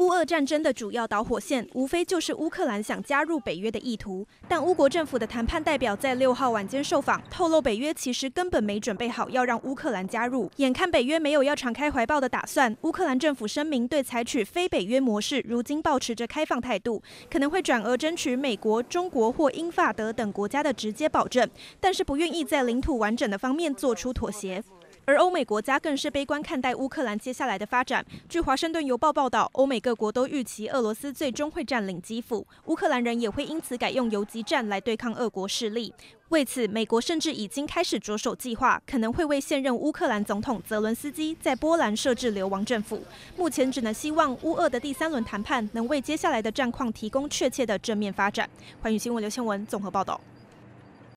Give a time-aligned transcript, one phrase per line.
[0.00, 4.26] 乌俄战争的主要导火线，无非就是乌克兰想加入北约的意图。
[4.48, 10.50] 但乌国政府的谈判代表在六号晚间受访，透露北约其实根本没准备好要让乌克兰加入。
[10.56, 17.00] 眼看北约没有要敞开怀抱的打算，乌克兰政府声明对采取非北约模式，如今抱持着开放态度，
[17.30, 21.48] 可能会转而争取美国、中国或英法德等国家的直接保证，
[21.78, 24.64] 但是不愿意在领土完整的方面做出妥协。
[25.06, 28.04] 而欧美国家更是悲观看待乌克兰接下来的发展。
[28.28, 35.92] 据《华盛顿邮报》报道，欧美各国都预期俄罗斯最终会占领基辅，乌克兰人也会因此改用游击战来对抗俄国势力。
[36.30, 43.02] 为此，美国甚至已经开始着手计划，可能会为现任乌克兰总统泽伦斯基在波兰设置流亡政府。
[43.36, 48.48] 目前只能希望乌俄的第三轮谈判能为接下来的战况提供确切的正面发展。
[48.80, 50.18] 寰宇新闻刘倩文综合报道。